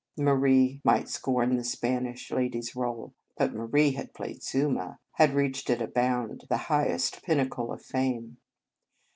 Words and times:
Marie 0.17 0.81
might 0.83 1.07
scorn 1.07 1.55
the 1.57 1.63
Spanish 1.63 2.31
lady 2.31 2.57
s 2.57 2.75
role; 2.75 3.13
but 3.37 3.51
then 3.51 3.55
Marie 3.57 3.91
had 3.91 4.15
played" 4.15 4.41
Zuma," 4.43 4.97
had 5.11 5.35
reached 5.35 5.69
at 5.69 5.79
a 5.79 5.85
bound 5.87 6.45
the 6.49 6.57
highest 6.57 7.21
pinnacle 7.21 7.71
of 7.71 7.83
fame. 7.83 8.37